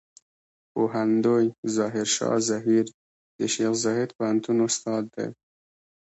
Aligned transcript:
پوهندوی 0.71 1.45
ظاهر 1.75 2.07
شاه 2.15 2.37
زهير 2.49 2.85
د 3.39 3.41
شیخ 3.53 3.73
زايد 3.83 4.09
پوهنتون 4.17 4.57
استاد 4.67 5.03
دی. 5.15 5.27